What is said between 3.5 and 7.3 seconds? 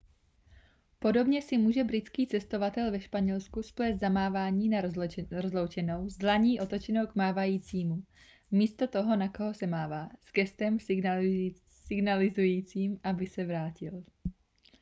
splést zamávání na rozloučenou s dlaní otočenou k